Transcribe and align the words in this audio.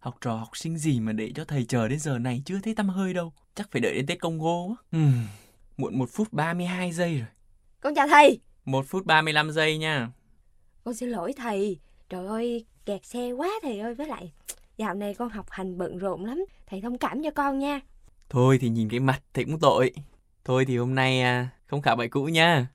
Học 0.00 0.16
trò 0.20 0.34
học 0.34 0.56
sinh 0.56 0.78
gì 0.78 1.00
mà 1.00 1.12
để 1.12 1.32
cho 1.34 1.44
thầy 1.44 1.64
chờ 1.64 1.88
đến 1.88 1.98
giờ 1.98 2.18
này 2.18 2.42
chưa 2.44 2.60
thấy 2.62 2.74
tăm 2.74 2.88
hơi 2.88 3.14
đâu. 3.14 3.32
Chắc 3.54 3.70
phải 3.70 3.80
đợi 3.80 3.94
đến 3.94 4.06
Tết 4.06 4.20
Công 4.20 4.38
Gô 4.38 4.68
á. 4.68 4.74
Ừm, 4.92 5.12
muộn 5.76 5.98
1 5.98 6.08
phút 6.12 6.32
32 6.32 6.92
giây 6.92 7.18
rồi. 7.18 7.26
Con 7.80 7.94
chào 7.94 8.08
thầy. 8.08 8.40
1 8.64 8.84
phút 8.88 9.06
35 9.06 9.50
giây 9.50 9.78
nha. 9.78 10.10
Con 10.84 10.94
xin 10.94 11.08
lỗi 11.08 11.32
thầy. 11.36 11.78
Trời 12.08 12.26
ơi, 12.26 12.64
kẹt 12.86 13.06
xe 13.06 13.32
quá 13.32 13.48
thầy 13.62 13.78
ơi. 13.78 13.94
Với 13.94 14.06
lại, 14.06 14.32
dạo 14.76 14.94
này 14.94 15.14
con 15.14 15.28
học 15.28 15.46
hành 15.50 15.78
bận 15.78 15.98
rộn 15.98 16.24
lắm. 16.24 16.44
Thầy 16.66 16.80
thông 16.80 16.98
cảm 16.98 17.22
cho 17.22 17.30
con 17.30 17.58
nha. 17.58 17.80
Thôi 18.28 18.58
thì 18.60 18.68
nhìn 18.68 18.88
cái 18.88 19.00
mặt 19.00 19.22
thầy 19.34 19.44
cũng 19.44 19.60
tội. 19.60 19.92
Thôi 20.44 20.64
thì 20.64 20.76
hôm 20.76 20.94
nay 20.94 21.20
à, 21.20 21.48
không 21.66 21.82
khảo 21.82 21.96
bài 21.96 22.08
cũ 22.08 22.24
nha. 22.24 22.66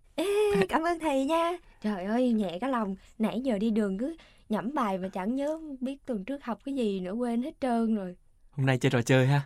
Cảm 0.69 0.83
ơn 0.83 0.99
thầy 0.99 1.25
nha. 1.25 1.57
Trời 1.81 2.05
ơi, 2.05 2.31
nhẹ 2.31 2.57
cái 2.61 2.69
lòng. 2.69 2.95
Nãy 3.17 3.41
giờ 3.41 3.57
đi 3.57 3.69
đường 3.69 3.97
cứ 3.97 4.15
nhẩm 4.49 4.73
bài 4.73 4.97
mà 4.97 5.09
chẳng 5.09 5.35
nhớ 5.35 5.59
biết 5.81 6.05
tuần 6.05 6.25
trước 6.25 6.43
học 6.43 6.59
cái 6.65 6.75
gì 6.75 6.99
nữa 6.99 7.11
quên 7.11 7.43
hết 7.43 7.61
trơn 7.61 7.95
rồi. 7.95 8.15
Hôm 8.51 8.65
nay 8.65 8.77
chơi 8.77 8.89
trò 8.89 9.01
chơi 9.01 9.27
ha. 9.27 9.41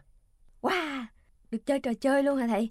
Wow, 0.62 1.04
được 1.52 1.66
chơi 1.66 1.80
trò 1.80 1.92
chơi 2.02 2.24
luôn 2.24 2.38
hả 2.38 2.48
thầy? 2.48 2.70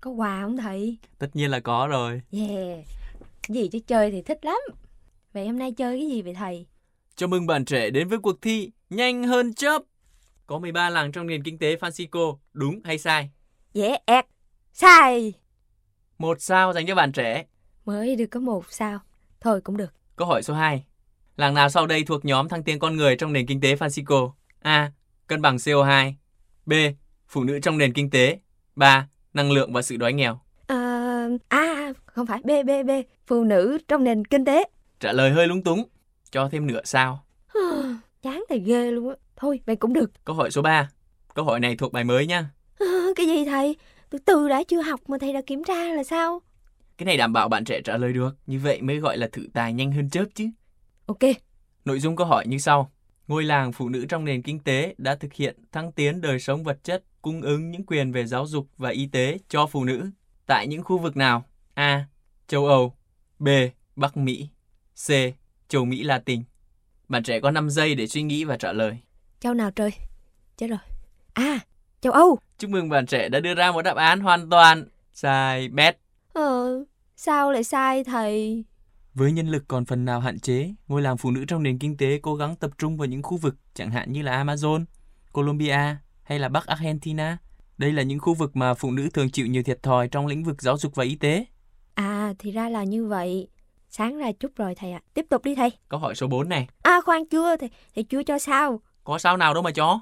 Có 0.00 0.10
quà 0.10 0.42
không 0.42 0.56
thầy? 0.56 0.96
Tất 1.18 1.36
nhiên 1.36 1.50
là 1.50 1.60
có 1.60 1.86
rồi. 1.90 2.22
Yeah, 2.32 2.78
gì 3.48 3.68
chứ 3.68 3.78
chơi 3.86 4.10
thì 4.10 4.22
thích 4.22 4.44
lắm. 4.44 4.58
Vậy 5.32 5.46
hôm 5.46 5.58
nay 5.58 5.72
chơi 5.72 5.98
cái 5.98 6.08
gì 6.08 6.22
vậy 6.22 6.34
thầy? 6.34 6.66
Chào 7.16 7.28
mừng 7.28 7.46
bạn 7.46 7.64
trẻ 7.64 7.90
đến 7.90 8.08
với 8.08 8.18
cuộc 8.18 8.42
thi 8.42 8.70
Nhanh 8.90 9.24
hơn 9.24 9.54
chớp. 9.54 9.82
Có 10.46 10.58
13 10.58 10.90
làng 10.90 11.12
trong 11.12 11.26
nền 11.26 11.42
kinh 11.42 11.58
tế 11.58 11.76
Francisco, 11.76 12.36
đúng 12.52 12.80
hay 12.84 12.98
sai? 12.98 13.30
Dễ 13.72 13.96
ẹt, 14.06 14.26
sai. 14.72 15.32
Một 16.18 16.40
sao 16.40 16.72
dành 16.72 16.86
cho 16.86 16.94
bạn 16.94 17.12
trẻ. 17.12 17.44
Mới 17.88 18.16
được 18.16 18.26
có 18.26 18.40
một 18.40 18.64
sao. 18.70 18.98
Thôi 19.40 19.60
cũng 19.60 19.76
được. 19.76 19.92
Câu 20.16 20.28
hỏi 20.28 20.42
số 20.42 20.54
2. 20.54 20.84
Làng 21.36 21.54
nào 21.54 21.68
sau 21.68 21.86
đây 21.86 22.04
thuộc 22.04 22.24
nhóm 22.24 22.48
thăng 22.48 22.62
tiến 22.62 22.78
con 22.78 22.96
người 22.96 23.16
trong 23.16 23.32
nền 23.32 23.46
kinh 23.46 23.60
tế 23.60 23.74
Francisco? 23.74 24.30
A. 24.62 24.92
Cân 25.26 25.42
bằng 25.42 25.56
CO2. 25.56 26.12
B. 26.66 26.72
Phụ 27.28 27.44
nữ 27.44 27.60
trong 27.62 27.78
nền 27.78 27.92
kinh 27.92 28.10
tế. 28.10 28.38
3. 28.76 29.08
Năng 29.34 29.52
lượng 29.52 29.72
và 29.72 29.82
sự 29.82 29.96
đói 29.96 30.12
nghèo. 30.12 30.40
À, 30.66 31.26
à, 31.48 31.92
không 32.06 32.26
phải 32.26 32.40
B, 32.44 32.50
B, 32.66 32.70
B. 32.86 32.90
Phụ 33.26 33.44
nữ 33.44 33.78
trong 33.88 34.04
nền 34.04 34.24
kinh 34.24 34.44
tế. 34.44 34.64
Trả 35.00 35.12
lời 35.12 35.30
hơi 35.30 35.46
lúng 35.46 35.62
túng. 35.62 35.84
Cho 36.30 36.48
thêm 36.52 36.66
nửa 36.66 36.80
sao. 36.84 37.24
Chán 38.22 38.44
thầy 38.48 38.58
ghê 38.58 38.90
luôn 38.90 39.08
á. 39.08 39.14
Thôi, 39.36 39.60
vậy 39.66 39.76
cũng 39.76 39.92
được. 39.92 40.24
Câu 40.24 40.36
hỏi 40.36 40.50
số 40.50 40.62
3. 40.62 40.88
Câu 41.34 41.44
hỏi 41.44 41.60
này 41.60 41.76
thuộc 41.76 41.92
bài 41.92 42.04
mới 42.04 42.26
nha. 42.26 42.50
À, 42.78 42.86
cái 43.16 43.26
gì 43.26 43.44
thầy? 43.44 43.76
Từ 44.10 44.18
từ 44.18 44.48
đã 44.48 44.62
chưa 44.68 44.80
học 44.80 45.00
mà 45.06 45.18
thầy 45.20 45.32
đã 45.32 45.40
kiểm 45.46 45.64
tra 45.64 45.84
là 45.84 46.04
sao? 46.04 46.42
Cái 46.98 47.06
này 47.06 47.16
đảm 47.16 47.32
bảo 47.32 47.48
bạn 47.48 47.64
trẻ 47.64 47.80
trả 47.84 47.96
lời 47.96 48.12
được. 48.12 48.36
Như 48.46 48.58
vậy 48.58 48.82
mới 48.82 48.98
gọi 48.98 49.18
là 49.18 49.28
thử 49.32 49.46
tài 49.52 49.72
nhanh 49.72 49.92
hơn 49.92 50.10
chớp 50.10 50.24
chứ. 50.34 50.48
Ok. 51.06 51.18
Nội 51.84 52.00
dung 52.00 52.16
câu 52.16 52.26
hỏi 52.26 52.46
như 52.46 52.58
sau. 52.58 52.90
Ngôi 53.28 53.44
làng 53.44 53.72
phụ 53.72 53.88
nữ 53.88 54.06
trong 54.08 54.24
nền 54.24 54.42
kinh 54.42 54.58
tế 54.58 54.94
đã 54.98 55.14
thực 55.14 55.32
hiện 55.32 55.56
thăng 55.72 55.92
tiến 55.92 56.20
đời 56.20 56.40
sống 56.40 56.64
vật 56.64 56.84
chất, 56.84 57.04
cung 57.22 57.42
ứng 57.42 57.70
những 57.70 57.86
quyền 57.86 58.12
về 58.12 58.26
giáo 58.26 58.46
dục 58.46 58.68
và 58.76 58.90
y 58.90 59.06
tế 59.06 59.38
cho 59.48 59.66
phụ 59.66 59.84
nữ 59.84 60.10
tại 60.46 60.66
những 60.66 60.82
khu 60.82 60.98
vực 60.98 61.16
nào? 61.16 61.44
A. 61.74 62.04
Châu 62.46 62.66
Âu 62.66 62.94
B. 63.38 63.48
Bắc 63.96 64.16
Mỹ 64.16 64.48
C. 65.06 65.10
Châu 65.68 65.84
Mỹ 65.84 66.02
Latin 66.02 66.42
Bạn 67.08 67.22
trẻ 67.22 67.40
có 67.40 67.50
5 67.50 67.70
giây 67.70 67.94
để 67.94 68.06
suy 68.06 68.22
nghĩ 68.22 68.44
và 68.44 68.56
trả 68.56 68.72
lời. 68.72 68.98
Châu 69.40 69.54
nào 69.54 69.70
trời? 69.70 69.90
Chết 70.56 70.66
rồi. 70.66 70.78
À, 71.32 71.58
châu 72.00 72.12
Âu. 72.12 72.38
Chúc 72.58 72.70
mừng 72.70 72.88
bạn 72.88 73.06
trẻ 73.06 73.28
đã 73.28 73.40
đưa 73.40 73.54
ra 73.54 73.72
một 73.72 73.82
đáp 73.82 73.96
án 73.96 74.20
hoàn 74.20 74.50
toàn 74.50 74.84
sai 75.12 75.68
bét. 75.68 75.98
Ờ, 76.38 76.84
sao 77.16 77.52
lại 77.52 77.64
sai 77.64 78.04
thầy? 78.04 78.64
Với 79.14 79.32
nhân 79.32 79.48
lực 79.48 79.64
còn 79.68 79.84
phần 79.84 80.04
nào 80.04 80.20
hạn 80.20 80.40
chế, 80.40 80.74
ngôi 80.88 81.02
làng 81.02 81.16
phụ 81.16 81.30
nữ 81.30 81.44
trong 81.48 81.62
nền 81.62 81.78
kinh 81.78 81.96
tế 81.96 82.18
cố 82.22 82.34
gắng 82.34 82.56
tập 82.56 82.70
trung 82.78 82.96
vào 82.96 83.06
những 83.06 83.22
khu 83.22 83.36
vực 83.36 83.54
chẳng 83.74 83.90
hạn 83.90 84.12
như 84.12 84.22
là 84.22 84.44
Amazon, 84.44 84.84
Colombia 85.32 85.96
hay 86.22 86.38
là 86.38 86.48
Bắc 86.48 86.66
Argentina. 86.66 87.38
Đây 87.78 87.92
là 87.92 88.02
những 88.02 88.18
khu 88.18 88.34
vực 88.34 88.56
mà 88.56 88.74
phụ 88.74 88.90
nữ 88.90 89.08
thường 89.14 89.30
chịu 89.30 89.46
nhiều 89.46 89.62
thiệt 89.62 89.82
thòi 89.82 90.08
trong 90.08 90.26
lĩnh 90.26 90.44
vực 90.44 90.62
giáo 90.62 90.78
dục 90.78 90.94
và 90.94 91.04
y 91.04 91.14
tế. 91.14 91.44
À, 91.94 92.32
thì 92.38 92.50
ra 92.50 92.68
là 92.68 92.84
như 92.84 93.06
vậy. 93.06 93.48
Sáng 93.90 94.18
ra 94.18 94.32
chút 94.32 94.52
rồi 94.56 94.74
thầy 94.74 94.92
ạ. 94.92 95.00
À. 95.04 95.06
Tiếp 95.14 95.26
tục 95.30 95.44
đi 95.44 95.54
thầy. 95.54 95.70
Câu 95.88 96.00
hỏi 96.00 96.14
số 96.14 96.26
4 96.26 96.48
này. 96.48 96.68
À 96.82 97.00
khoan 97.04 97.26
chưa, 97.26 97.56
thầy, 97.56 97.70
thầy 97.94 98.04
chưa 98.04 98.22
cho 98.22 98.38
sao. 98.38 98.80
Có 99.04 99.18
sao 99.18 99.36
nào 99.36 99.54
đâu 99.54 99.62
mà 99.62 99.70
cho. 99.70 100.00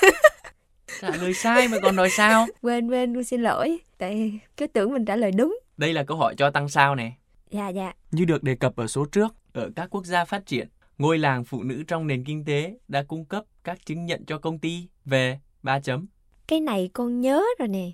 trả 1.00 1.10
lời 1.10 1.34
sai 1.34 1.68
mà 1.68 1.78
còn 1.82 1.96
đòi 1.96 2.10
sao. 2.10 2.46
Quên 2.62 2.88
quên, 2.88 3.14
tôi 3.14 3.24
xin 3.24 3.42
lỗi. 3.42 3.78
Tại 3.98 4.40
cứ 4.56 4.66
tưởng 4.66 4.92
mình 4.92 5.04
trả 5.04 5.16
lời 5.16 5.30
đúng. 5.32 5.58
Đây 5.76 5.92
là 5.92 6.04
câu 6.04 6.16
hỏi 6.16 6.34
cho 6.38 6.50
tăng 6.50 6.68
sao 6.68 6.94
nè. 6.94 7.12
Dạ 7.50 7.68
dạ. 7.68 7.92
Như 8.10 8.24
được 8.24 8.42
đề 8.42 8.54
cập 8.54 8.76
ở 8.76 8.86
số 8.86 9.04
trước, 9.04 9.34
ở 9.52 9.70
các 9.76 9.90
quốc 9.90 10.04
gia 10.04 10.24
phát 10.24 10.46
triển, 10.46 10.68
ngôi 10.98 11.18
làng 11.18 11.44
phụ 11.44 11.62
nữ 11.62 11.82
trong 11.88 12.06
nền 12.06 12.24
kinh 12.24 12.44
tế 12.44 12.76
đã 12.88 13.02
cung 13.02 13.24
cấp 13.24 13.44
các 13.64 13.86
chứng 13.86 14.06
nhận 14.06 14.24
cho 14.24 14.38
công 14.38 14.58
ty 14.58 14.88
về 15.04 15.38
3 15.62 15.80
chấm. 15.80 16.06
Cái 16.46 16.60
này 16.60 16.90
con 16.92 17.20
nhớ 17.20 17.42
rồi 17.58 17.68
nè. 17.68 17.90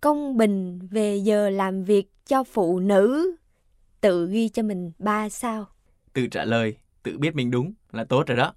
Công 0.00 0.36
bình 0.36 0.78
về 0.90 1.16
giờ 1.16 1.50
làm 1.50 1.84
việc 1.84 2.10
cho 2.26 2.44
phụ 2.44 2.80
nữ. 2.80 3.36
Tự 4.00 4.26
ghi 4.26 4.48
cho 4.48 4.62
mình 4.62 4.92
3 4.98 5.28
sao. 5.28 5.66
Tự 6.12 6.26
trả 6.26 6.44
lời, 6.44 6.76
tự 7.02 7.18
biết 7.18 7.34
mình 7.34 7.50
đúng 7.50 7.72
là 7.92 8.04
tốt 8.04 8.26
rồi 8.26 8.36
đó. 8.36 8.54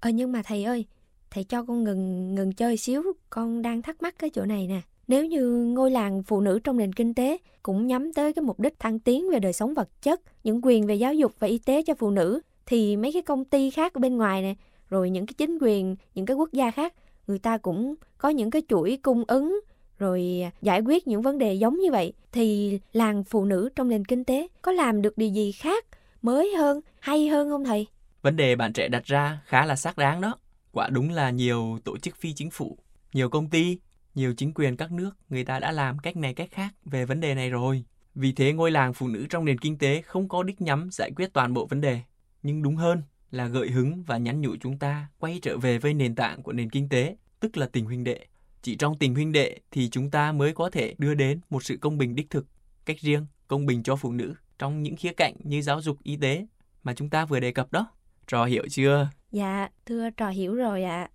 Ờ 0.00 0.10
nhưng 0.10 0.32
mà 0.32 0.42
thầy 0.44 0.64
ơi, 0.64 0.86
thầy 1.30 1.44
cho 1.44 1.62
con 1.62 1.84
ngừng 1.84 2.34
ngừng 2.34 2.52
chơi 2.52 2.76
xíu, 2.76 3.02
con 3.30 3.62
đang 3.62 3.82
thắc 3.82 4.02
mắc 4.02 4.14
cái 4.18 4.30
chỗ 4.30 4.44
này 4.44 4.66
nè. 4.66 4.80
Nếu 5.10 5.26
như 5.26 5.54
ngôi 5.74 5.90
làng 5.90 6.22
phụ 6.22 6.40
nữ 6.40 6.58
trong 6.64 6.76
nền 6.76 6.92
kinh 6.92 7.14
tế 7.14 7.38
cũng 7.62 7.86
nhắm 7.86 8.12
tới 8.12 8.32
cái 8.32 8.42
mục 8.42 8.60
đích 8.60 8.78
thăng 8.78 8.98
tiến 8.98 9.30
về 9.32 9.38
đời 9.38 9.52
sống 9.52 9.74
vật 9.74 10.02
chất, 10.02 10.20
những 10.44 10.60
quyền 10.62 10.86
về 10.86 10.94
giáo 10.94 11.14
dục 11.14 11.32
và 11.38 11.46
y 11.46 11.58
tế 11.58 11.82
cho 11.82 11.94
phụ 11.94 12.10
nữ, 12.10 12.40
thì 12.66 12.96
mấy 12.96 13.12
cái 13.12 13.22
công 13.22 13.44
ty 13.44 13.70
khác 13.70 13.94
ở 13.94 13.98
bên 13.98 14.16
ngoài 14.16 14.42
này, 14.42 14.56
rồi 14.88 15.10
những 15.10 15.26
cái 15.26 15.34
chính 15.38 15.58
quyền, 15.60 15.96
những 16.14 16.26
cái 16.26 16.34
quốc 16.34 16.52
gia 16.52 16.70
khác, 16.70 16.94
người 17.26 17.38
ta 17.38 17.58
cũng 17.58 17.94
có 18.18 18.28
những 18.28 18.50
cái 18.50 18.62
chuỗi 18.68 18.98
cung 19.02 19.24
ứng 19.28 19.60
rồi 19.98 20.42
giải 20.62 20.80
quyết 20.80 21.08
những 21.08 21.22
vấn 21.22 21.38
đề 21.38 21.54
giống 21.54 21.78
như 21.78 21.90
vậy 21.90 22.12
thì 22.32 22.78
làng 22.92 23.24
phụ 23.24 23.44
nữ 23.44 23.68
trong 23.76 23.88
nền 23.88 24.04
kinh 24.04 24.24
tế 24.24 24.48
có 24.62 24.72
làm 24.72 25.02
được 25.02 25.18
điều 25.18 25.28
gì 25.28 25.52
khác 25.52 25.84
mới 26.22 26.54
hơn 26.54 26.80
hay 27.00 27.28
hơn 27.28 27.50
không 27.50 27.64
thầy? 27.64 27.86
Vấn 28.22 28.36
đề 28.36 28.56
bạn 28.56 28.72
trẻ 28.72 28.88
đặt 28.88 29.04
ra 29.04 29.38
khá 29.44 29.66
là 29.66 29.76
xác 29.76 29.98
đáng 29.98 30.20
đó. 30.20 30.36
Quả 30.72 30.88
đúng 30.88 31.10
là 31.10 31.30
nhiều 31.30 31.78
tổ 31.84 31.98
chức 31.98 32.16
phi 32.16 32.32
chính 32.32 32.50
phủ 32.50 32.78
nhiều 33.12 33.28
công 33.28 33.50
ty 33.50 33.78
nhiều 34.14 34.34
chính 34.36 34.54
quyền 34.54 34.76
các 34.76 34.92
nước 34.92 35.10
người 35.28 35.44
ta 35.44 35.58
đã 35.58 35.72
làm 35.72 35.98
cách 35.98 36.16
này 36.16 36.34
cách 36.34 36.48
khác 36.52 36.74
về 36.84 37.04
vấn 37.04 37.20
đề 37.20 37.34
này 37.34 37.50
rồi. 37.50 37.84
Vì 38.14 38.32
thế 38.32 38.52
ngôi 38.52 38.70
làng 38.70 38.94
phụ 38.94 39.08
nữ 39.08 39.26
trong 39.30 39.44
nền 39.44 39.58
kinh 39.58 39.78
tế 39.78 40.02
không 40.02 40.28
có 40.28 40.42
đích 40.42 40.60
nhắm 40.60 40.88
giải 40.92 41.10
quyết 41.16 41.32
toàn 41.32 41.54
bộ 41.54 41.66
vấn 41.66 41.80
đề, 41.80 42.00
nhưng 42.42 42.62
đúng 42.62 42.76
hơn 42.76 43.02
là 43.30 43.46
gợi 43.46 43.70
hứng 43.70 44.02
và 44.02 44.18
nhắn 44.18 44.40
nhủ 44.40 44.56
chúng 44.60 44.78
ta 44.78 45.06
quay 45.18 45.38
trở 45.42 45.58
về 45.58 45.78
với 45.78 45.94
nền 45.94 46.14
tảng 46.14 46.42
của 46.42 46.52
nền 46.52 46.70
kinh 46.70 46.88
tế, 46.88 47.16
tức 47.40 47.56
là 47.56 47.66
tình 47.66 47.84
huynh 47.84 48.04
đệ. 48.04 48.26
Chỉ 48.62 48.76
trong 48.76 48.98
tình 48.98 49.14
huynh 49.14 49.32
đệ 49.32 49.58
thì 49.70 49.90
chúng 49.90 50.10
ta 50.10 50.32
mới 50.32 50.54
có 50.54 50.70
thể 50.70 50.94
đưa 50.98 51.14
đến 51.14 51.40
một 51.50 51.64
sự 51.64 51.76
công 51.76 51.98
bình 51.98 52.14
đích 52.14 52.30
thực, 52.30 52.46
cách 52.84 53.00
riêng, 53.00 53.26
công 53.48 53.66
bình 53.66 53.82
cho 53.82 53.96
phụ 53.96 54.12
nữ 54.12 54.34
trong 54.58 54.82
những 54.82 54.96
khía 54.96 55.12
cạnh 55.12 55.34
như 55.44 55.62
giáo 55.62 55.82
dục, 55.82 55.96
y 56.02 56.16
tế 56.16 56.46
mà 56.82 56.94
chúng 56.94 57.10
ta 57.10 57.24
vừa 57.24 57.40
đề 57.40 57.52
cập 57.52 57.72
đó. 57.72 57.86
Trò 58.26 58.44
hiểu 58.44 58.64
chưa? 58.70 59.08
Dạ, 59.30 59.68
thưa 59.86 60.10
trò 60.10 60.28
hiểu 60.28 60.54
rồi 60.54 60.82
ạ. 60.82 61.00
À. 61.02 61.10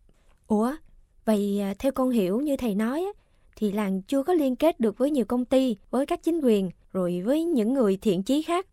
Ủa, 0.47 0.75
Vậy 1.25 1.59
à, 1.61 1.73
theo 1.79 1.91
con 1.91 2.09
hiểu 2.09 2.41
như 2.41 2.57
thầy 2.57 2.75
nói 2.75 3.05
thì 3.55 3.71
làng 3.71 4.01
chưa 4.01 4.23
có 4.23 4.33
liên 4.33 4.55
kết 4.55 4.79
được 4.79 4.97
với 4.97 5.11
nhiều 5.11 5.25
công 5.25 5.45
ty, 5.45 5.77
với 5.89 6.05
các 6.05 6.19
chính 6.23 6.41
quyền, 6.41 6.69
rồi 6.93 7.21
với 7.25 7.43
những 7.43 7.73
người 7.73 7.97
thiện 7.97 8.23
chí 8.23 8.41
khác. 8.41 8.67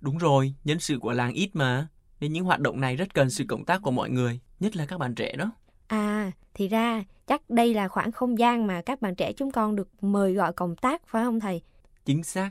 Đúng 0.00 0.18
rồi, 0.18 0.54
nhân 0.64 0.80
sự 0.80 0.98
của 0.98 1.12
làng 1.12 1.32
ít 1.32 1.50
mà, 1.52 1.88
nên 2.20 2.32
những 2.32 2.44
hoạt 2.44 2.60
động 2.60 2.80
này 2.80 2.96
rất 2.96 3.14
cần 3.14 3.30
sự 3.30 3.44
cộng 3.48 3.64
tác 3.64 3.82
của 3.82 3.90
mọi 3.90 4.10
người, 4.10 4.40
nhất 4.60 4.76
là 4.76 4.86
các 4.86 4.98
bạn 4.98 5.14
trẻ 5.14 5.36
đó. 5.36 5.50
À, 5.86 6.32
thì 6.54 6.68
ra 6.68 7.04
chắc 7.26 7.50
đây 7.50 7.74
là 7.74 7.88
khoảng 7.88 8.12
không 8.12 8.38
gian 8.38 8.66
mà 8.66 8.82
các 8.82 9.00
bạn 9.00 9.14
trẻ 9.14 9.32
chúng 9.32 9.50
con 9.50 9.76
được 9.76 9.88
mời 10.00 10.34
gọi 10.34 10.52
cộng 10.52 10.76
tác 10.76 11.06
phải 11.06 11.24
không 11.24 11.40
thầy? 11.40 11.62
Chính 12.04 12.22
xác. 12.22 12.50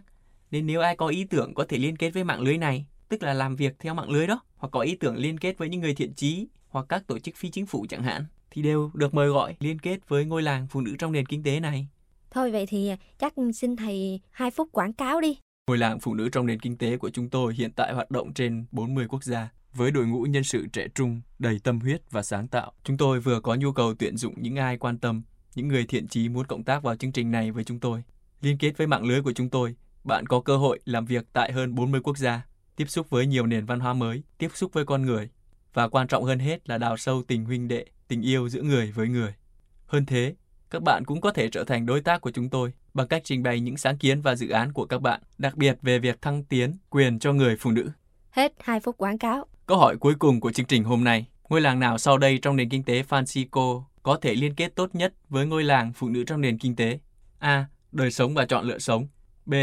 Nên 0.51 0.67
nếu 0.67 0.81
ai 0.81 0.95
có 0.95 1.07
ý 1.07 1.23
tưởng 1.23 1.53
có 1.53 1.65
thể 1.69 1.77
liên 1.77 1.95
kết 1.95 2.09
với 2.09 2.23
mạng 2.23 2.41
lưới 2.41 2.57
này, 2.57 2.85
tức 3.09 3.23
là 3.23 3.33
làm 3.33 3.55
việc 3.55 3.79
theo 3.79 3.93
mạng 3.93 4.09
lưới 4.09 4.27
đó, 4.27 4.39
hoặc 4.57 4.69
có 4.69 4.79
ý 4.79 4.95
tưởng 4.95 5.15
liên 5.17 5.37
kết 5.37 5.57
với 5.57 5.69
những 5.69 5.81
người 5.81 5.95
thiện 5.95 6.13
chí 6.13 6.47
hoặc 6.69 6.85
các 6.89 7.07
tổ 7.07 7.19
chức 7.19 7.35
phi 7.35 7.49
chính 7.49 7.65
phủ 7.65 7.85
chẳng 7.89 8.03
hạn, 8.03 8.25
thì 8.55 8.61
đều 8.61 8.91
được 8.93 9.13
mời 9.13 9.27
gọi 9.29 9.55
liên 9.59 9.79
kết 9.79 10.09
với 10.09 10.25
ngôi 10.25 10.41
làng 10.41 10.67
phụ 10.69 10.81
nữ 10.81 10.95
trong 10.99 11.11
nền 11.11 11.25
kinh 11.25 11.43
tế 11.43 11.59
này. 11.59 11.87
Thôi 12.31 12.51
vậy 12.51 12.65
thì 12.65 12.91
chắc 13.19 13.33
xin 13.55 13.75
thầy 13.75 14.21
2 14.31 14.51
phút 14.51 14.71
quảng 14.71 14.93
cáo 14.93 15.21
đi. 15.21 15.37
Ngôi 15.67 15.77
làng 15.77 15.99
phụ 15.99 16.13
nữ 16.13 16.29
trong 16.29 16.45
nền 16.45 16.59
kinh 16.59 16.77
tế 16.77 16.97
của 16.97 17.09
chúng 17.09 17.29
tôi 17.29 17.53
hiện 17.53 17.71
tại 17.71 17.93
hoạt 17.93 18.11
động 18.11 18.33
trên 18.33 18.65
40 18.71 19.07
quốc 19.09 19.23
gia 19.23 19.49
với 19.73 19.91
đội 19.91 20.07
ngũ 20.07 20.21
nhân 20.23 20.43
sự 20.43 20.67
trẻ 20.73 20.87
trung, 20.95 21.21
đầy 21.39 21.59
tâm 21.63 21.79
huyết 21.79 22.01
và 22.11 22.23
sáng 22.23 22.47
tạo. 22.47 22.71
Chúng 22.83 22.97
tôi 22.97 23.19
vừa 23.19 23.39
có 23.39 23.55
nhu 23.55 23.71
cầu 23.71 23.93
tuyển 23.99 24.17
dụng 24.17 24.33
những 24.37 24.55
ai 24.55 24.77
quan 24.77 24.97
tâm, 24.97 25.23
những 25.55 25.67
người 25.67 25.85
thiện 25.85 26.07
chí 26.07 26.29
muốn 26.29 26.45
cộng 26.45 26.63
tác 26.63 26.83
vào 26.83 26.95
chương 26.95 27.11
trình 27.11 27.31
này 27.31 27.51
với 27.51 27.63
chúng 27.63 27.79
tôi. 27.79 28.03
Liên 28.41 28.57
kết 28.57 28.77
với 28.77 28.87
mạng 28.87 29.03
lưới 29.03 29.21
của 29.21 29.33
chúng 29.33 29.49
tôi, 29.49 29.75
bạn 30.03 30.25
có 30.25 30.41
cơ 30.41 30.57
hội 30.57 30.79
làm 30.85 31.05
việc 31.05 31.25
tại 31.33 31.51
hơn 31.51 31.75
40 31.75 32.01
quốc 32.03 32.17
gia, 32.17 32.41
tiếp 32.75 32.85
xúc 32.87 33.09
với 33.09 33.25
nhiều 33.25 33.45
nền 33.45 33.65
văn 33.65 33.79
hóa 33.79 33.93
mới, 33.93 34.23
tiếp 34.37 34.49
xúc 34.53 34.73
với 34.73 34.85
con 34.85 35.01
người 35.01 35.29
và 35.75 35.87
quan 35.87 36.07
trọng 36.07 36.23
hơn 36.23 36.39
hết 36.39 36.69
là 36.69 36.77
đào 36.77 36.97
sâu 36.97 37.23
tình 37.27 37.45
huynh 37.45 37.67
đệ, 37.67 37.85
tình 38.07 38.21
yêu 38.21 38.49
giữa 38.49 38.61
người 38.61 38.91
với 38.91 39.07
người. 39.07 39.33
Hơn 39.87 40.05
thế, 40.05 40.35
các 40.69 40.83
bạn 40.83 41.05
cũng 41.05 41.21
có 41.21 41.31
thể 41.31 41.49
trở 41.49 41.63
thành 41.63 41.85
đối 41.85 42.01
tác 42.01 42.21
của 42.21 42.31
chúng 42.31 42.49
tôi 42.49 42.73
bằng 42.93 43.07
cách 43.07 43.21
trình 43.25 43.43
bày 43.43 43.59
những 43.59 43.77
sáng 43.77 43.97
kiến 43.97 44.21
và 44.21 44.35
dự 44.35 44.49
án 44.49 44.73
của 44.73 44.85
các 44.85 45.01
bạn, 45.01 45.21
đặc 45.37 45.55
biệt 45.55 45.77
về 45.81 45.99
việc 45.99 46.21
thăng 46.21 46.43
tiến 46.43 46.73
quyền 46.89 47.19
cho 47.19 47.33
người 47.33 47.55
phụ 47.59 47.71
nữ. 47.71 47.89
Hết 48.31 48.53
2 48.59 48.79
phút 48.79 48.97
quảng 48.97 49.17
cáo. 49.17 49.45
Câu 49.65 49.77
hỏi 49.77 49.97
cuối 49.97 50.15
cùng 50.19 50.39
của 50.39 50.51
chương 50.51 50.65
trình 50.65 50.83
hôm 50.83 51.03
nay, 51.03 51.25
Ngôi 51.49 51.61
làng 51.61 51.79
nào 51.79 51.97
sau 51.97 52.17
đây 52.17 52.37
trong 52.37 52.55
nền 52.55 52.69
kinh 52.69 52.83
tế 52.83 53.03
Francisco 53.09 53.83
có 54.03 54.17
thể 54.21 54.35
liên 54.35 54.55
kết 54.55 54.75
tốt 54.75 54.95
nhất 54.95 55.13
với 55.29 55.45
ngôi 55.45 55.63
làng 55.63 55.93
phụ 55.93 56.09
nữ 56.09 56.23
trong 56.23 56.41
nền 56.41 56.57
kinh 56.57 56.75
tế? 56.75 56.99
A. 57.39 57.65
Đời 57.91 58.11
sống 58.11 58.33
và 58.33 58.45
chọn 58.45 58.65
lựa 58.65 58.79
sống. 58.79 59.07
B. 59.45 59.53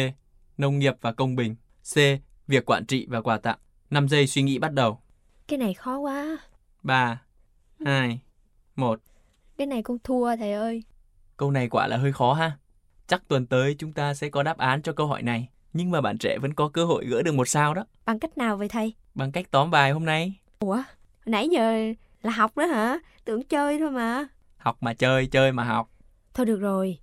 Nông 0.59 0.79
nghiệp 0.79 0.95
và 1.01 1.13
công 1.13 1.37
bình. 1.37 1.57
C. 1.95 1.97
Việc 2.47 2.65
quản 2.67 2.87
trị 2.87 3.07
và 3.11 3.21
quà 3.21 3.39
tặng. 3.39 3.59
5 3.91 4.09
giây 4.09 4.27
suy 4.27 4.43
nghĩ 4.43 4.59
bắt 4.59 4.73
đầu. 4.73 5.01
Cái 5.53 5.59
này 5.59 5.75
khó 5.75 5.99
quá. 5.99 6.39
3, 6.83 7.23
2, 7.85 8.21
1. 8.77 9.01
Cái 9.57 9.67
này 9.67 9.83
con 9.83 9.99
thua 10.05 10.37
thầy 10.37 10.53
ơi. 10.53 10.83
Câu 11.37 11.51
này 11.51 11.69
quả 11.69 11.87
là 11.87 11.97
hơi 11.97 12.13
khó 12.13 12.33
ha. 12.33 12.59
Chắc 13.07 13.29
tuần 13.29 13.47
tới 13.47 13.75
chúng 13.79 13.93
ta 13.93 14.15
sẽ 14.15 14.29
có 14.29 14.43
đáp 14.43 14.59
án 14.59 14.83
cho 14.83 14.93
câu 14.93 15.07
hỏi 15.07 15.23
này. 15.23 15.49
Nhưng 15.73 15.91
mà 15.91 16.01
bạn 16.01 16.19
trẻ 16.19 16.39
vẫn 16.39 16.55
có 16.55 16.69
cơ 16.69 16.85
hội 16.85 17.07
gỡ 17.07 17.23
được 17.23 17.35
một 17.35 17.49
sao 17.49 17.75
đó. 17.75 17.85
Bằng 18.05 18.19
cách 18.19 18.39
nào 18.39 18.57
vậy 18.57 18.69
thầy? 18.69 18.95
Bằng 19.15 19.33
cách 19.33 19.51
tóm 19.51 19.71
bài 19.71 19.91
hôm 19.91 20.05
nay. 20.05 20.35
Ủa, 20.59 20.83
nãy 21.27 21.49
giờ 21.49 21.93
là 22.23 22.31
học 22.31 22.57
đó 22.57 22.67
hả? 22.67 22.99
Tưởng 23.25 23.43
chơi 23.43 23.79
thôi 23.79 23.91
mà. 23.91 24.27
Học 24.57 24.77
mà 24.81 24.95
chơi, 24.95 25.27
chơi 25.27 25.53
mà 25.53 25.65
học. 25.65 25.91
Thôi 26.35 26.47
được 26.47 26.61
rồi, 26.61 26.99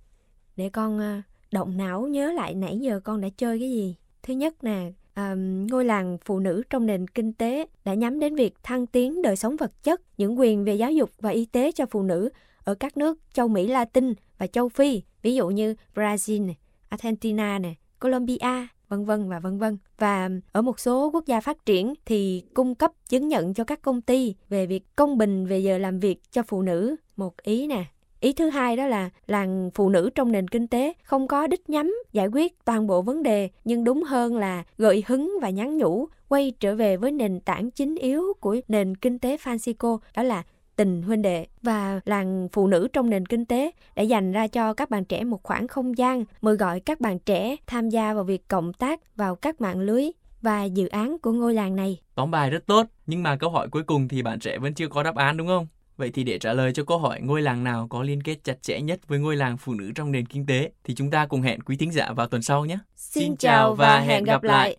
để 0.56 0.68
con 0.68 1.00
à, 1.00 1.22
động 1.52 1.76
não 1.76 2.02
nhớ 2.02 2.32
lại 2.32 2.54
nãy 2.54 2.78
giờ 2.78 3.00
con 3.04 3.20
đã 3.20 3.28
chơi 3.36 3.58
cái 3.58 3.70
gì. 3.70 3.96
Thứ 4.22 4.34
nhất 4.34 4.64
nè, 4.64 4.90
à, 5.20 5.34
ngôi 5.70 5.84
làng 5.84 6.18
phụ 6.24 6.38
nữ 6.38 6.62
trong 6.70 6.86
nền 6.86 7.08
kinh 7.08 7.32
tế 7.32 7.66
đã 7.84 7.94
nhắm 7.94 8.20
đến 8.20 8.34
việc 8.34 8.54
thăng 8.62 8.86
tiến 8.86 9.22
đời 9.22 9.36
sống 9.36 9.56
vật 9.56 9.82
chất, 9.82 10.00
những 10.18 10.38
quyền 10.38 10.64
về 10.64 10.74
giáo 10.74 10.92
dục 10.92 11.10
và 11.20 11.30
y 11.30 11.44
tế 11.44 11.72
cho 11.72 11.86
phụ 11.90 12.02
nữ 12.02 12.28
ở 12.64 12.74
các 12.74 12.96
nước 12.96 13.18
châu 13.32 13.48
Mỹ 13.48 13.66
Latin 13.66 14.14
và 14.38 14.46
châu 14.46 14.68
Phi, 14.68 15.02
ví 15.22 15.34
dụ 15.34 15.48
như 15.48 15.74
Brazil, 15.94 16.46
này, 16.46 16.56
Argentina, 16.88 17.58
này, 17.58 17.76
Colombia, 18.00 18.66
vân 18.88 19.04
vân 19.04 19.28
và 19.28 19.40
vân 19.40 19.58
vân. 19.58 19.78
Và 19.98 20.28
ở 20.52 20.62
một 20.62 20.80
số 20.80 21.10
quốc 21.12 21.26
gia 21.26 21.40
phát 21.40 21.66
triển 21.66 21.94
thì 22.04 22.42
cung 22.54 22.74
cấp 22.74 22.92
chứng 23.08 23.28
nhận 23.28 23.54
cho 23.54 23.64
các 23.64 23.82
công 23.82 24.02
ty 24.02 24.34
về 24.48 24.66
việc 24.66 24.96
công 24.96 25.18
bình 25.18 25.46
về 25.46 25.58
giờ 25.58 25.78
làm 25.78 26.00
việc 26.00 26.20
cho 26.30 26.42
phụ 26.42 26.62
nữ, 26.62 26.96
một 27.16 27.42
ý 27.42 27.66
nè. 27.66 27.84
Ý 28.20 28.32
thứ 28.32 28.48
hai 28.48 28.76
đó 28.76 28.86
là 28.86 29.10
làng 29.26 29.70
phụ 29.74 29.88
nữ 29.88 30.10
trong 30.14 30.32
nền 30.32 30.48
kinh 30.48 30.66
tế 30.66 30.92
không 31.02 31.28
có 31.28 31.46
đích 31.46 31.70
nhắm 31.70 31.94
giải 32.12 32.26
quyết 32.26 32.64
toàn 32.64 32.86
bộ 32.86 33.02
vấn 33.02 33.22
đề 33.22 33.48
nhưng 33.64 33.84
đúng 33.84 34.02
hơn 34.02 34.36
là 34.36 34.62
gợi 34.78 35.04
hứng 35.06 35.38
và 35.42 35.50
nhắn 35.50 35.76
nhủ 35.76 36.08
quay 36.28 36.52
trở 36.60 36.76
về 36.76 36.96
với 36.96 37.12
nền 37.12 37.40
tảng 37.40 37.70
chính 37.70 37.94
yếu 37.94 38.32
của 38.40 38.56
nền 38.68 38.94
kinh 38.96 39.18
tế 39.18 39.36
Francisco 39.36 39.98
đó 40.14 40.22
là 40.22 40.42
tình 40.76 41.02
huynh 41.02 41.22
đệ 41.22 41.46
và 41.62 42.00
làng 42.04 42.48
phụ 42.52 42.66
nữ 42.66 42.88
trong 42.92 43.10
nền 43.10 43.26
kinh 43.26 43.44
tế 43.44 43.70
đã 43.94 44.02
dành 44.02 44.32
ra 44.32 44.46
cho 44.46 44.74
các 44.74 44.90
bạn 44.90 45.04
trẻ 45.04 45.24
một 45.24 45.42
khoảng 45.42 45.68
không 45.68 45.98
gian 45.98 46.24
mời 46.40 46.56
gọi 46.56 46.80
các 46.80 47.00
bạn 47.00 47.18
trẻ 47.18 47.56
tham 47.66 47.88
gia 47.88 48.14
vào 48.14 48.24
việc 48.24 48.48
cộng 48.48 48.72
tác 48.72 49.16
vào 49.16 49.36
các 49.36 49.60
mạng 49.60 49.80
lưới 49.80 50.10
và 50.42 50.64
dự 50.64 50.86
án 50.86 51.18
của 51.18 51.32
ngôi 51.32 51.54
làng 51.54 51.76
này. 51.76 52.00
Tóm 52.14 52.30
bài 52.30 52.50
rất 52.50 52.66
tốt, 52.66 52.86
nhưng 53.06 53.22
mà 53.22 53.36
câu 53.36 53.50
hỏi 53.50 53.68
cuối 53.68 53.82
cùng 53.82 54.08
thì 54.08 54.22
bạn 54.22 54.38
trẻ 54.38 54.58
vẫn 54.58 54.74
chưa 54.74 54.88
có 54.88 55.02
đáp 55.02 55.16
án 55.16 55.36
đúng 55.36 55.46
không? 55.46 55.66
Vậy 56.00 56.10
thì 56.14 56.24
để 56.24 56.38
trả 56.38 56.52
lời 56.52 56.72
cho 56.72 56.84
câu 56.84 56.98
hỏi 56.98 57.20
ngôi 57.20 57.42
làng 57.42 57.64
nào 57.64 57.86
có 57.90 58.02
liên 58.02 58.22
kết 58.22 58.36
chặt 58.44 58.62
chẽ 58.62 58.80
nhất 58.80 59.00
với 59.08 59.18
ngôi 59.18 59.36
làng 59.36 59.56
phụ 59.56 59.74
nữ 59.74 59.92
trong 59.94 60.12
nền 60.12 60.26
kinh 60.26 60.46
tế 60.46 60.70
thì 60.84 60.94
chúng 60.94 61.10
ta 61.10 61.26
cùng 61.26 61.42
hẹn 61.42 61.62
quý 61.62 61.76
thính 61.76 61.92
giả 61.92 62.12
vào 62.12 62.26
tuần 62.26 62.42
sau 62.42 62.64
nhé. 62.64 62.78
Xin 62.96 63.36
chào 63.36 63.74
và 63.74 64.00
hẹn 64.00 64.24
gặp 64.24 64.42
lại. 64.42 64.76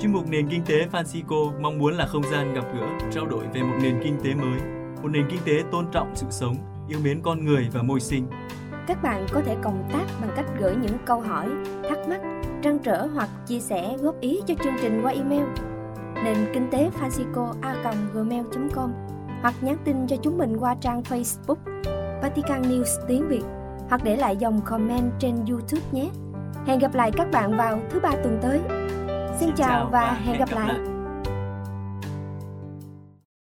Chuyên 0.00 0.12
mục 0.12 0.28
Nền 0.30 0.48
Kinh 0.48 0.62
tế 0.66 0.86
Francisco 0.92 1.60
mong 1.60 1.78
muốn 1.78 1.94
là 1.94 2.06
không 2.06 2.22
gian 2.32 2.54
gặp 2.54 2.64
gỡ, 2.74 2.86
trao 3.12 3.26
đổi 3.26 3.44
về 3.54 3.62
một 3.62 3.76
nền 3.82 4.00
kinh 4.04 4.16
tế 4.24 4.34
mới, 4.34 4.60
một 5.02 5.08
nền 5.08 5.26
kinh 5.30 5.40
tế 5.44 5.62
tôn 5.72 5.86
trọng 5.92 6.16
sự 6.16 6.26
sống, 6.30 6.56
yêu 6.88 6.98
mến 7.04 7.20
con 7.22 7.44
người 7.44 7.68
và 7.72 7.82
môi 7.82 8.00
sinh. 8.00 8.26
Các 8.86 9.02
bạn 9.02 9.26
có 9.32 9.42
thể 9.46 9.56
cộng 9.62 9.88
tác 9.92 10.06
bằng 10.20 10.30
cách 10.36 10.46
gửi 10.60 10.76
những 10.76 10.98
câu 11.06 11.20
hỏi, 11.20 11.48
thắc 11.88 11.98
mắc, 12.08 12.20
trăn 12.62 12.78
trở 12.84 13.06
hoặc 13.14 13.28
chia 13.46 13.60
sẻ 13.60 13.96
góp 14.00 14.20
ý 14.20 14.40
cho 14.46 14.54
chương 14.64 14.76
trình 14.82 15.00
qua 15.02 15.12
email 15.12 15.44
nền 16.24 16.36
kinh 16.54 16.68
tế 16.70 16.90
francisco 17.00 17.54
a 17.62 17.92
gmail.com 18.14 19.17
hoặc 19.42 19.54
nhắn 19.60 19.76
tin 19.84 20.06
cho 20.06 20.16
chúng 20.22 20.38
mình 20.38 20.56
qua 20.56 20.74
trang 20.80 21.02
Facebook 21.02 21.56
Vatican 22.22 22.62
News 22.62 23.06
tiếng 23.08 23.28
Việt 23.28 23.42
hoặc 23.88 24.04
để 24.04 24.16
lại 24.16 24.36
dòng 24.36 24.60
comment 24.64 25.12
trên 25.18 25.34
YouTube 25.48 25.82
nhé. 25.92 26.10
Hẹn 26.66 26.78
gặp 26.78 26.94
lại 26.94 27.10
các 27.16 27.30
bạn 27.32 27.56
vào 27.56 27.80
thứ 27.90 28.00
ba 28.00 28.10
tuần 28.10 28.38
tới. 28.42 28.60
Xin 29.40 29.50
chào 29.56 29.88
và 29.92 30.12
hẹn 30.12 30.38
gặp 30.38 30.48
lại. 30.52 30.97